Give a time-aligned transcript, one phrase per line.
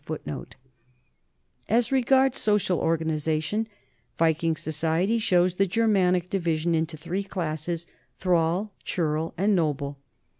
[0.07, 0.17] 1
[1.69, 3.67] As regards social organization,
[4.17, 7.85] Viking society shows the Germanic division into three classes,
[8.17, 9.99] thrall, churl, and noble.